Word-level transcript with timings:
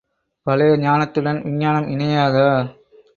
பழைய 0.47 0.77
ஞானத்துடன் 0.77 1.41
விஞ்ஞானம் 1.43 1.87
இணையாதா? 1.87 2.47